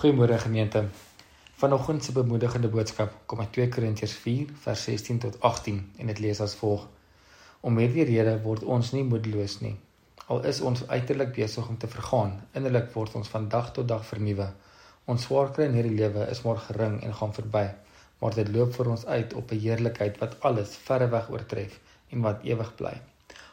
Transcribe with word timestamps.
Goeiemôre 0.00 0.38
gemeente. 0.38 0.84
Vanoggend 1.60 2.04
se 2.04 2.12
bemoedigende 2.12 2.68
boodskap 2.68 3.12
kom 3.26 3.40
uit 3.40 3.50
2 3.52 3.68
Korintiërs 3.68 4.12
4 4.12 4.52
vers 4.62 4.84
16 4.84 5.18
tot 5.18 5.34
18 5.40 5.80
en 5.96 6.06
dit 6.06 6.22
lees 6.24 6.40
as 6.40 6.54
volg: 6.56 6.86
Om 7.60 7.76
hierdie 7.76 8.06
rede 8.08 8.32
word 8.46 8.64
ons 8.64 8.94
nie 8.94 9.02
moedeloos 9.04 9.58
nie. 9.60 9.74
Al 10.32 10.40
is 10.52 10.62
ons 10.70 10.86
uiterlik 10.88 11.34
besig 11.36 11.68
om 11.68 11.76
te 11.76 11.90
vergaan, 11.96 12.32
innerlik 12.56 12.88
word 12.94 13.18
ons 13.20 13.28
van 13.34 13.50
dag 13.56 13.68
tot 13.76 13.90
dag 13.92 14.06
vernuwe. 14.12 14.46
Ons 15.04 15.28
swaarkry 15.28 15.68
in 15.68 15.76
hierdie 15.76 15.98
lewe 16.00 16.24
is 16.32 16.40
maar 16.48 16.64
gering 16.70 16.96
en 17.04 17.14
gaan 17.20 17.36
verby, 17.36 17.66
maar 18.24 18.40
dit 18.40 18.56
loop 18.56 18.72
vir 18.78 18.92
ons 18.96 19.06
uit 19.06 19.36
op 19.42 19.52
'n 19.52 19.62
heerlikheid 19.66 20.16
wat 20.24 20.40
alles 20.40 20.80
verreweg 20.88 21.28
oortref 21.28 21.76
en 22.08 22.24
wat 22.24 22.48
ewig 22.48 22.74
bly. 22.80 22.96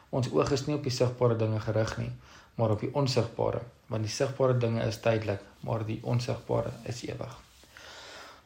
Ons 0.08 0.32
oog 0.32 0.56
is 0.56 0.66
nie 0.66 0.80
op 0.80 0.82
die 0.88 0.96
sigbare 0.96 1.36
dinge 1.36 1.60
gerig 1.60 1.98
nie, 1.98 2.12
maar 2.58 2.74
op 2.74 2.80
die 2.82 2.90
onsigbare, 2.94 3.60
want 3.86 4.02
die 4.02 4.12
sigbare 4.12 4.56
dinge 4.58 4.82
is 4.86 4.98
tydelik, 5.04 5.42
maar 5.66 5.84
die 5.86 6.00
onsigbare 6.02 6.72
is 6.90 7.04
ewig. 7.06 7.36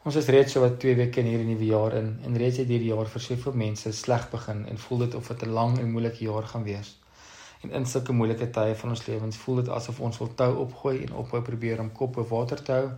Ons 0.03 0.17
is 0.19 0.27
reeds 0.35 0.53
so 0.53 0.61
wat 0.61 0.81
2 0.83 0.97
weke 0.99 1.21
in 1.21 1.29
hierdie 1.31 1.47
nuwe 1.47 1.65
jaar 1.69 1.95
in 1.97 2.09
en 2.27 2.37
reeds 2.37 2.59
het 2.61 2.69
hierdie 2.69 2.91
jaar 2.91 3.09
vir 3.09 3.23
soveel 3.23 3.55
mense 3.61 3.93
sleg 3.95 4.27
begin 4.33 4.65
en 4.69 4.81
voel 4.85 5.05
dit 5.05 5.15
of 5.15 5.31
dit 5.31 5.45
'n 5.47 5.55
lang 5.57 5.79
en 5.79 5.91
moeilike 5.91 6.23
jaar 6.27 6.43
gaan 6.51 6.67
wees. 6.67 6.89
En 7.63 7.71
in 7.71 7.85
sulke 7.85 8.11
moeilike 8.11 8.49
tye 8.49 8.75
van 8.75 8.89
ons 8.89 9.05
lewens 9.07 9.37
voel 9.37 9.55
dit 9.55 9.69
asof 9.69 9.99
ons 9.99 10.17
wil 10.17 10.33
tou 10.35 10.51
opgooi 10.65 10.97
en 11.03 11.13
ophou 11.23 11.41
probeer 11.41 11.79
om 11.79 11.91
kop 11.91 12.13
bo 12.13 12.27
water 12.35 12.63
te 12.63 12.71
hou, 12.71 12.89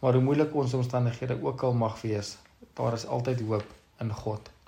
maar 0.00 0.12
hoe 0.12 0.22
moeilik 0.22 0.54
ons 0.54 0.74
omstandighede 0.74 1.42
ook 1.42 1.62
al 1.62 1.72
mag 1.72 2.00
wees, 2.00 2.36
daar 2.74 2.92
is 2.92 3.06
altyd 3.06 3.40
hoop 3.40 3.64
in 3.98 4.12
God. 4.12 4.59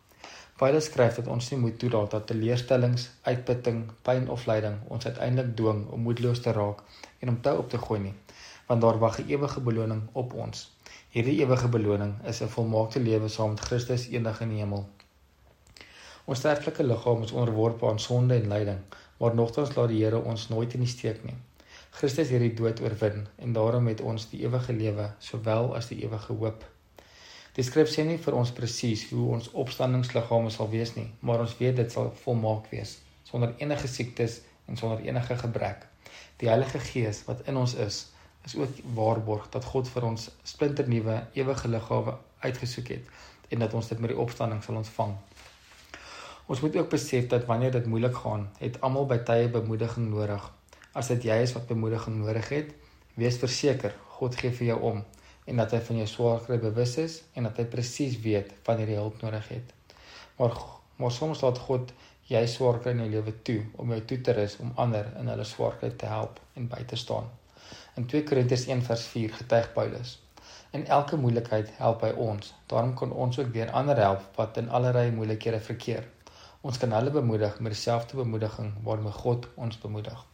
Paulus 0.60 0.84
skryf 0.84 1.14
dat 1.18 1.28
ons 1.32 1.50
nie 1.50 1.58
moet 1.60 1.78
toelaat 1.78 2.10
dat 2.10 2.26
teleurstellings, 2.26 3.08
uitputting, 3.22 3.78
pyn 4.06 4.28
of 4.30 4.46
lyding 4.46 4.76
ons 4.88 5.06
uiteindelik 5.06 5.54
dwing 5.56 5.86
om 5.96 6.04
moedeloos 6.06 6.42
te 6.44 6.52
raak 6.52 6.82
en 7.20 7.32
om 7.32 7.40
tou 7.46 7.54
op 7.58 7.70
te 7.72 7.80
gooi 7.84 8.00
nie, 8.00 8.14
want 8.68 8.84
daar 8.84 8.98
wag 9.04 9.18
'n 9.20 9.28
ewige 9.28 9.60
beloning 9.60 10.02
op 10.12 10.34
ons. 10.34 10.70
Hierdie 11.10 11.38
ewige 11.44 11.68
beloning 11.68 12.12
is 12.24 12.42
'n 12.42 12.52
volmaakte 12.56 13.00
lewe 13.00 13.28
saam 13.28 13.50
met 13.54 13.60
Christus 13.60 14.08
eendag 14.08 14.40
in 14.40 14.48
die 14.48 14.58
hemel. 14.58 14.88
Ons 16.24 16.38
sterflike 16.38 16.82
liggaam 16.82 17.22
is 17.22 17.32
onderworpe 17.32 17.88
aan 17.88 18.00
sonde 18.00 18.34
en 18.34 18.48
lyding, 18.48 18.78
maar 19.18 19.34
nogtans 19.34 19.74
laat 19.74 19.88
die 19.88 20.04
Here 20.04 20.20
ons 20.20 20.48
nooit 20.48 20.74
in 20.74 20.80
die 20.80 20.88
steek 20.88 21.24
nie. 21.24 21.36
Christus 21.90 22.30
het 22.32 22.40
die 22.40 22.54
dood 22.54 22.80
oorwin 22.80 23.26
en 23.36 23.52
daarom 23.52 23.86
het 23.86 24.00
ons 24.00 24.30
die 24.30 24.40
ewige 24.46 24.72
lewe 24.72 25.10
sowel 25.18 25.74
as 25.76 25.88
die 25.88 26.04
ewige 26.04 26.32
hoop. 26.32 26.71
Die 27.52 27.64
skrif 27.64 27.90
sê 27.92 28.04
nie 28.08 28.16
vir 28.16 28.32
ons 28.38 28.50
presies 28.56 29.02
hoe 29.10 29.26
ons 29.34 29.50
opstandingsliggame 29.52 30.50
sal 30.50 30.70
wees 30.72 30.94
nie, 30.96 31.10
maar 31.20 31.42
ons 31.44 31.52
weet 31.58 31.76
dit 31.76 31.92
sal 31.92 32.08
volmaak 32.24 32.70
wees 32.72 32.98
sonder 33.28 33.52
enige 33.58 33.88
siektes 33.88 34.40
en 34.68 34.76
sonder 34.76 35.00
enige 35.04 35.36
gebrek. 35.36 35.86
Die 36.40 36.48
Heilige 36.48 36.78
Gees 36.78 37.22
wat 37.24 37.44
in 37.48 37.56
ons 37.56 37.74
is, 37.74 38.06
is 38.44 38.56
ook 38.56 38.80
waarborg 38.96 39.46
dat 39.54 39.64
God 39.64 39.88
vir 39.88 40.04
ons 40.08 40.26
splinternuwe 40.48 41.18
ewige 41.38 41.68
liggame 41.68 42.16
uitgesoek 42.42 42.90
het 42.96 43.12
en 43.52 43.62
dat 43.64 43.76
ons 43.78 43.88
dit 43.88 44.00
met 44.00 44.12
die 44.12 44.18
opstanding 44.18 44.60
sal 44.64 44.80
ontvang. 44.80 45.14
Ons 46.50 46.60
moet 46.60 46.76
ook 46.76 46.90
besef 46.92 47.28
dat 47.30 47.44
wanneer 47.48 47.72
dit 47.72 47.86
moeilik 47.86 48.16
gaan, 48.24 48.48
het 48.58 48.80
almal 48.80 49.06
by 49.08 49.20
tye 49.28 49.48
bemoediging 49.52 50.08
nodig. 50.10 50.48
As 50.92 51.08
dit 51.12 51.28
jy 51.28 51.38
is 51.44 51.52
wat 51.56 51.68
bemoediging 51.68 52.18
nodig 52.24 52.48
het, 52.52 52.72
wees 53.14 53.38
verseker 53.40 53.94
God 54.18 54.36
gee 54.40 54.52
vir 54.56 54.72
jou 54.72 54.80
om 54.92 55.04
en 55.44 55.56
dat 55.56 55.74
hy 55.74 55.80
van 55.88 55.98
jou 56.02 56.06
swaarkry 56.06 56.58
bewus 56.62 56.96
is 57.02 57.18
en 57.34 57.48
dat 57.48 57.58
hy 57.58 57.66
presies 57.74 58.20
weet 58.24 58.54
wanneer 58.66 58.94
jy 58.94 59.00
hulp 59.00 59.22
nodig 59.22 59.48
het. 59.56 59.74
Maar 60.38 60.56
maar 60.96 61.10
soms 61.10 61.40
laat 61.42 61.58
God 61.58 61.92
jy 62.30 62.42
swaarkry 62.46 62.92
in 62.94 63.00
jou 63.02 63.10
lewe 63.14 63.32
toe 63.46 63.60
om 63.82 63.90
jou 63.90 64.00
toe 64.10 64.18
te 64.26 64.34
rus 64.36 64.56
om 64.62 64.72
ander 64.84 65.08
in 65.20 65.30
hulle 65.32 65.46
swaarkry 65.48 65.90
te 65.98 66.06
help 66.06 66.38
en 66.60 66.68
by 66.70 66.82
te 66.88 66.98
staan. 67.00 67.30
In 67.98 68.06
2 68.06 68.24
Korintiërs 68.28 68.66
1:4 68.70 69.34
getuig 69.40 69.72
Paulus: 69.72 70.12
In 70.70 70.86
elke 70.86 71.16
moeilikheid 71.16 71.72
help 71.76 72.04
hy 72.06 72.12
ons. 72.26 72.54
Daarom 72.66 72.94
kan 72.94 73.12
ons 73.12 73.38
ook 73.38 73.52
weer 73.52 73.70
ander 73.70 73.96
help 73.96 74.28
wat 74.36 74.56
in 74.56 74.70
allerlei 74.70 75.10
moeilikhede 75.10 75.60
verkeer. 75.60 76.08
Ons 76.60 76.78
kan 76.78 76.92
hulle 76.92 77.10
bemoedig 77.10 77.60
met 77.60 77.72
dieselfde 77.72 78.16
bemoediging 78.16 78.72
waarmee 78.82 79.12
God 79.12 79.48
ons 79.54 79.78
bemoedig. 79.78 80.31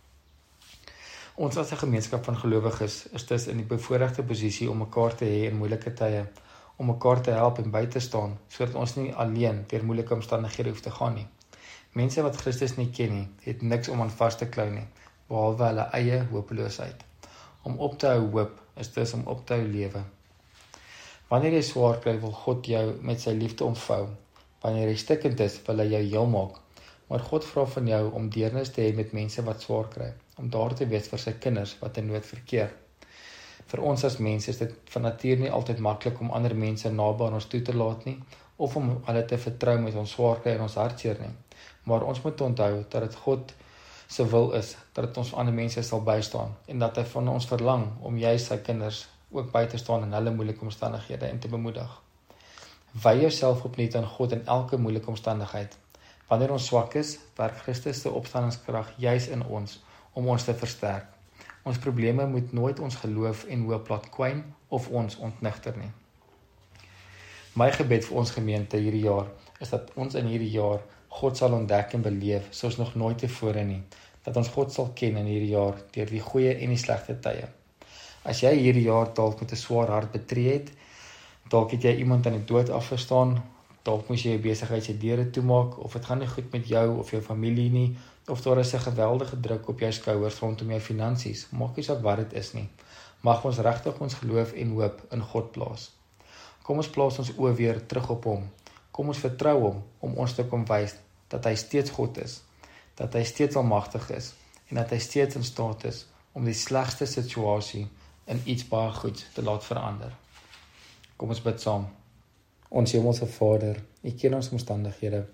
Ons 1.46 1.56
as 1.56 1.70
'n 1.72 1.78
gemeenskap 1.84 2.24
van 2.24 2.36
gelowiges 2.36 2.94
is 3.16 3.26
dus 3.26 3.44
in 3.46 3.56
die 3.56 3.66
bevoordeelde 3.66 4.22
posisie 4.22 4.70
om 4.70 4.78
mekaar 4.82 5.14
te 5.14 5.24
hê 5.24 5.44
in 5.50 5.58
moeilike 5.58 5.92
tye, 6.00 6.24
om 6.76 6.90
mekaar 6.90 7.22
te 7.22 7.30
help 7.30 7.60
en 7.62 7.70
by 7.70 7.84
te 7.86 8.00
staan 8.00 8.34
sodat 8.54 8.74
ons 8.74 8.94
nie 8.96 9.14
alleen 9.24 9.60
deur 9.70 9.84
moeilike 9.84 10.14
omstandighede 10.16 10.72
hoef 10.72 10.80
te 10.80 10.90
gaan 10.96 11.14
nie. 11.14 11.28
Mense 11.92 12.24
wat 12.26 12.40
Christus 12.42 12.76
nie 12.76 12.88
ken 12.90 13.14
nie, 13.14 13.28
het 13.46 13.62
niks 13.62 13.88
om 13.88 14.02
aan 14.02 14.10
vas 14.10 14.36
te 14.36 14.50
klou 14.56 14.66
nie, 14.70 14.84
behalwe 15.28 15.64
hulle 15.70 15.86
eie 16.00 16.20
hopeloosheid. 16.34 17.06
Om 17.62 17.78
op 17.78 17.98
te 17.98 18.06
hou 18.06 18.28
hoop 18.34 18.60
is 18.74 18.92
dus 18.98 19.14
om 19.14 19.26
op 19.26 19.46
te 19.46 19.54
hou 19.54 19.70
lewe. 19.78 20.04
Wanneer 21.30 21.52
jy 21.52 21.62
swaar 21.62 22.00
kry, 22.00 22.20
wil 22.20 22.32
God 22.44 22.66
jou 22.66 22.86
met 23.00 23.20
sy 23.20 23.38
liefde 23.38 23.64
omvou. 23.64 24.08
Wanneer 24.62 24.88
jy 24.90 25.02
stikkend 25.06 25.40
is, 25.40 25.62
wil 25.66 25.86
hy 25.86 25.92
jou 25.94 26.06
heel 26.10 26.26
maak. 26.26 26.62
Maar 27.08 27.28
God 27.30 27.44
vra 27.44 27.66
van 27.66 27.86
jou 27.86 28.06
om 28.10 28.28
deernis 28.28 28.74
te 28.74 28.82
hê 28.82 28.96
met 28.96 29.12
mense 29.12 29.42
wat 29.42 29.62
swaar 29.62 29.94
kry 29.94 30.16
om 30.38 30.50
daar 30.50 30.74
te 30.74 30.86
wees 30.86 31.08
vir 31.12 31.22
sy 31.22 31.34
kinders 31.42 31.76
wat 31.80 31.98
in 31.98 32.08
nood 32.10 32.26
verkeer. 32.26 32.70
Vir 33.68 33.82
ons 33.84 34.04
as 34.08 34.18
mense 34.24 34.50
is 34.50 34.60
dit 34.62 34.74
van 34.92 35.04
nature 35.04 35.40
nie 35.42 35.50
altyd 35.52 35.80
maklik 35.84 36.20
om 36.24 36.30
ander 36.36 36.54
mense 36.56 36.90
naby 36.90 37.26
aan 37.26 37.36
ons 37.40 37.48
toe 37.52 37.60
te 37.62 37.74
laat 37.76 38.06
nie 38.08 38.16
of 38.56 38.76
om 38.76 38.94
hulle 39.06 39.24
te 39.28 39.38
vertrou 39.38 39.76
met 39.82 39.96
ons 40.00 40.14
swaarkry 40.16 40.54
en 40.54 40.64
ons 40.66 40.78
hartseer 40.80 41.20
nie. 41.20 41.34
Maar 41.90 42.06
ons 42.08 42.22
moet 42.24 42.40
onthou 42.46 42.70
dat 42.90 43.04
dit 43.06 43.18
God 43.24 43.52
se 44.08 44.24
wil 44.32 44.52
is 44.56 44.72
dat 44.96 45.04
dit 45.04 45.20
ons 45.20 45.34
ander 45.40 45.54
mense 45.54 45.82
sal 45.84 46.00
bystaan 46.04 46.54
en 46.66 46.84
dat 46.84 46.96
hy 46.96 47.04
van 47.12 47.28
ons 47.34 47.48
verlang 47.50 47.84
om 48.08 48.16
jy 48.18 48.34
sy 48.40 48.58
kinders 48.64 49.04
ook 49.36 49.50
by 49.52 49.66
te 49.68 49.78
staan 49.78 50.06
in 50.06 50.16
hulle 50.16 50.32
moeilike 50.32 50.64
omstandighede 50.64 51.28
en 51.28 51.38
te 51.38 51.50
bemoedig. 51.52 51.90
Wy 53.04 53.14
jouself 53.20 53.66
opnuut 53.68 53.94
aan 54.00 54.08
God 54.16 54.32
in 54.32 54.46
elke 54.46 54.78
moeilike 54.80 55.12
omstandigheid. 55.12 55.76
Wanneer 56.28 56.54
ons 56.56 56.66
swak 56.70 56.96
is, 56.96 57.18
werk 57.36 57.60
Christus 57.66 58.00
se 58.00 58.10
opstandingskrag 58.10 58.94
juis 58.96 59.28
in 59.28 59.44
ons 59.44 59.76
om 60.12 60.28
ons 60.28 60.44
te 60.44 60.54
versterk. 60.54 61.06
Ons 61.68 61.78
probleme 61.78 62.26
moet 62.26 62.52
nooit 62.52 62.80
ons 62.80 63.00
geloof 63.02 63.44
en 63.44 63.64
hoop 63.68 63.88
laat 63.88 64.08
kwyn 64.14 64.44
of 64.68 64.88
ons 64.88 65.16
ontnigter 65.16 65.76
nie. 65.76 65.90
My 67.58 67.70
gebed 67.74 68.04
vir 68.06 68.20
ons 68.20 68.30
gemeente 68.30 68.78
hierdie 68.78 69.04
jaar 69.04 69.28
is 69.60 69.72
dat 69.74 69.90
ons 69.98 70.14
in 70.14 70.28
hierdie 70.30 70.52
jaar 70.54 70.84
God 71.18 71.36
sal 71.40 71.56
ontdek 71.56 71.96
en 71.96 72.04
beleef 72.04 72.48
soos 72.54 72.76
nog 72.78 72.94
nooit 72.94 73.18
tevore 73.18 73.64
nie. 73.64 73.80
Dat 74.24 74.36
ons 74.36 74.50
God 74.54 74.72
sal 74.72 74.92
ken 74.94 75.16
in 75.16 75.26
hierdie 75.26 75.54
jaar 75.54 75.80
deur 75.94 76.10
die 76.12 76.22
goeie 76.22 76.54
en 76.54 76.74
die 76.74 76.80
slegte 76.80 77.16
tye. 77.24 77.48
As 78.28 78.42
jy 78.44 78.52
hierdie 78.58 78.86
jaar 78.86 79.12
dalk 79.16 79.40
met 79.40 79.52
'n 79.52 79.56
swaar 79.56 79.88
hart 79.88 80.12
betree 80.12 80.52
het, 80.52 80.70
dalk 81.48 81.72
het 81.72 81.82
jy 81.82 81.94
iemand 81.98 82.26
aan 82.26 82.38
die 82.38 82.44
dood 82.44 82.70
afgestaan, 82.70 83.42
dalk 83.82 84.08
moes 84.08 84.22
jy 84.22 84.36
jou 84.36 84.42
besigheid 84.42 84.84
se 84.84 84.98
deure 84.98 85.30
toemaak 85.30 85.78
of 85.78 85.92
dit 85.92 86.04
gaan 86.04 86.18
nie 86.18 86.28
goed 86.28 86.52
met 86.52 86.68
jou 86.68 86.98
of 86.98 87.10
jou 87.10 87.22
familie 87.22 87.70
nie 87.70 87.96
of 88.28 88.40
daar 88.42 88.58
is 88.58 88.74
'n 88.74 88.78
geweldige 88.78 89.40
druk 89.40 89.68
op 89.68 89.78
jou 89.78 89.92
skouers 89.92 90.38
rondom 90.38 90.68
jou 90.68 90.80
finansies, 90.80 91.46
maak 91.50 91.76
nie 91.76 91.84
saak 91.84 92.00
wat 92.02 92.16
dit 92.16 92.32
is 92.32 92.52
nie. 92.52 92.68
Mag 93.20 93.44
ons 93.44 93.58
regtig 93.58 93.98
ons 93.98 94.14
geloof 94.14 94.52
en 94.52 94.70
hoop 94.70 95.06
in 95.10 95.20
God 95.20 95.52
plaas. 95.52 95.90
Kom 96.62 96.76
ons 96.76 96.90
plaas 96.90 97.18
ons 97.18 97.32
oë 97.36 97.54
weer 97.54 97.86
terug 97.86 98.10
op 98.10 98.24
hom. 98.24 98.50
Kom 98.90 99.08
ons 99.08 99.18
vertrou 99.18 99.60
hom 99.60 99.82
om 99.98 100.14
ons 100.14 100.34
te 100.34 100.44
kom 100.44 100.64
wys 100.64 100.94
dat 101.28 101.44
hy 101.44 101.54
steeds 101.54 101.90
God 101.90 102.18
is, 102.18 102.42
dat 102.94 103.14
hy 103.14 103.24
steeds 103.24 103.56
almagtig 103.56 104.10
is 104.10 104.32
en 104.68 104.76
dat 104.76 104.90
hy 104.90 104.98
steeds 104.98 105.34
in 105.34 105.44
staat 105.44 105.84
is 105.84 106.06
om 106.32 106.44
die 106.44 106.54
slegste 106.54 107.06
situasie 107.06 107.88
in 108.26 108.42
iets 108.44 108.68
baie 108.68 108.92
goeds 108.92 109.24
te 109.34 109.42
laat 109.42 109.64
verander. 109.64 110.12
Kom 111.16 111.28
ons 111.28 111.42
bid 111.42 111.60
saam. 111.60 111.88
Ons 112.68 112.92
Hemelse 112.92 113.26
Vader, 113.26 113.80
U 114.02 114.10
ken 114.10 114.34
ons 114.34 114.50
omstandighede. 114.50 115.24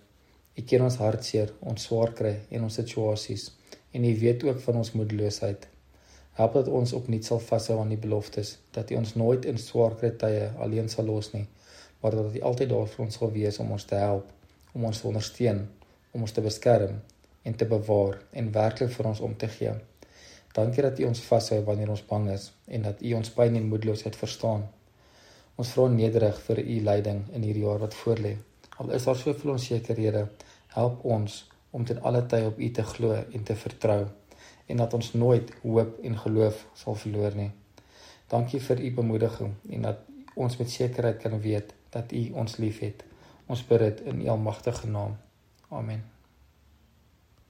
U 0.55 0.63
ken 0.63 0.85
ons 0.87 0.97
hartseer, 1.03 1.51
ons 1.67 1.87
swaar 1.89 2.13
kry 2.15 2.35
en 2.55 2.67
ons 2.67 2.77
situasies 2.79 3.49
en 3.95 4.05
U 4.07 4.13
weet 4.21 4.45
ook 4.47 4.61
van 4.63 4.77
ons 4.83 4.93
moedeloosheid. 4.95 5.65
Help 6.39 6.55
dat 6.59 6.69
ons 6.81 6.93
opnuut 6.99 7.27
sal 7.27 7.41
vashou 7.43 7.81
aan 7.83 7.91
die 7.95 7.99
beloftes 8.05 8.53
dat 8.77 8.93
U 8.95 9.01
ons 9.01 9.15
nooit 9.19 9.49
in 9.51 9.59
swaar 9.59 9.97
kry 9.99 10.13
tye 10.21 10.53
alleen 10.67 10.91
sal 10.93 11.11
los 11.11 11.33
nie, 11.35 11.43
maar 12.03 12.15
dat 12.19 12.39
U 12.39 12.45
altyd 12.51 12.71
daar 12.71 12.87
vir 12.93 13.05
ons 13.07 13.19
sal 13.19 13.35
wees 13.35 13.59
om 13.63 13.75
ons 13.75 13.89
te 13.91 13.99
help, 13.99 14.31
om 14.75 14.87
ons 14.91 15.03
te 15.03 15.11
ondersteun, 15.11 15.65
om 16.15 16.27
ons 16.27 16.37
te 16.39 16.47
beskerm 16.47 17.01
en 17.43 17.59
te 17.59 17.71
bewaar 17.75 18.23
en 18.39 18.55
werklik 18.55 18.95
vir 18.95 19.11
ons 19.11 19.27
om 19.27 19.37
te 19.39 19.51
gee. 19.59 19.75
Dankie 20.55 20.87
dat 20.87 21.03
U 21.03 21.11
ons 21.11 21.27
vashou 21.33 21.63
wanneer 21.67 21.91
ons 21.99 22.07
bang 22.15 22.31
is 22.39 22.53
en 22.71 22.87
dat 22.87 23.03
U 23.03 23.19
ons 23.19 23.35
pyn 23.35 23.59
en 23.59 23.71
moedeloosheid 23.75 24.23
verstaan. 24.23 24.69
Ons 25.59 25.75
vra 25.75 25.91
nederig 25.91 26.39
vir 26.47 26.63
U 26.63 26.83
leiding 26.91 27.25
in 27.35 27.47
hierdie 27.47 27.67
jaar 27.67 27.83
wat 27.83 28.03
voorlê. 28.05 28.37
Al 28.77 28.91
is 28.91 29.05
daar 29.05 29.17
soveel 29.17 29.51
onsekerhede, 29.51 30.29
help 30.67 31.05
ons 31.05 31.45
om 31.71 31.85
ten 31.85 32.03
alle 32.03 32.27
tye 32.27 32.47
op 32.47 32.59
U 32.59 32.71
te 32.71 32.83
glo 32.83 33.15
en 33.15 33.43
te 33.43 33.57
vertrou 33.57 34.07
en 34.67 34.77
dat 34.77 34.95
ons 34.95 35.13
nooit 35.13 35.53
hoop 35.63 35.99
en 36.03 36.19
geloof 36.19 36.67
sal 36.73 36.95
verloor 36.95 37.37
nie. 37.37 37.51
Dankie 38.33 38.61
vir 38.61 38.81
U 38.81 38.95
bemoediging 38.95 39.53
en 39.71 39.91
dat 39.91 40.01
ons 40.35 40.57
met 40.57 40.71
sekerheid 40.71 41.21
kan 41.23 41.39
weet 41.41 41.75
dat 41.95 42.13
U 42.13 42.25
ons 42.33 42.57
liefhet. 42.57 43.05
Ons 43.47 43.67
bid 43.69 43.87
dit 43.87 44.03
in 44.11 44.25
U 44.25 44.33
almagtige 44.39 44.91
naam. 44.91 45.17
Amen. 45.69 46.14